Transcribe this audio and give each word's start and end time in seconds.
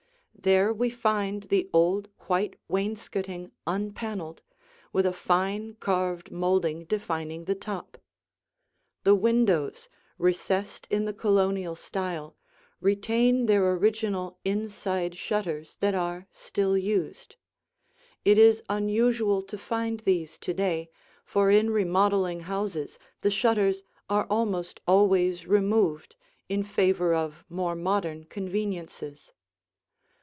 There 0.43 0.73
we 0.73 0.89
find 0.89 1.43
the 1.43 1.69
old 1.71 2.09
white 2.21 2.55
wainscoting 2.67 3.51
unpaneled, 3.67 4.41
with 4.91 5.05
a 5.05 5.13
fine 5.13 5.75
carved 5.75 6.31
molding 6.31 6.85
defining 6.85 7.45
the 7.45 7.53
top. 7.53 7.99
The 9.03 9.13
windows, 9.13 9.87
recessed 10.17 10.87
in 10.89 11.05
the 11.05 11.13
Colonial 11.13 11.75
style, 11.75 12.35
retain 12.79 13.45
their 13.45 13.71
original 13.73 14.39
inside 14.43 15.13
shutters 15.15 15.75
that 15.75 15.93
are 15.93 16.25
still 16.33 16.75
used. 16.75 17.35
It 18.25 18.39
is 18.39 18.63
unusual 18.67 19.43
to 19.43 19.59
find 19.59 19.99
these 19.99 20.39
to 20.39 20.55
day, 20.55 20.89
for 21.23 21.51
in 21.51 21.69
remodeling 21.69 22.39
houses 22.39 22.97
the 23.21 23.29
shutters 23.29 23.83
are 24.09 24.25
almost 24.27 24.79
always 24.87 25.45
removed 25.45 26.15
in 26.49 26.63
favor 26.63 27.13
of 27.13 27.45
more 27.47 27.75
modern 27.75 28.23
conveniences. 28.23 29.33